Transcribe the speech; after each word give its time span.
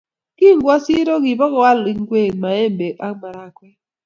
Kingowo 0.37 0.75
siro 0.83 1.13
kiboal 1.23 1.79
ingwek, 1.91 2.31
maembek 2.41 2.95
ago 3.07 3.15
marakwek 3.21 3.77